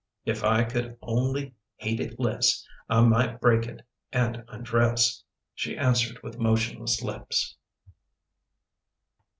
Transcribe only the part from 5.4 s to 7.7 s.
She answered with motionless lips.